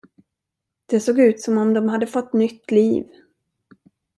Det 0.85 0.99
såg 0.99 1.19
ut 1.19 1.41
som 1.41 1.57
om 1.57 1.73
de 1.73 1.89
hade 1.89 2.07
fått 2.07 2.33
nytt 2.33 2.71
liv. 2.71 3.07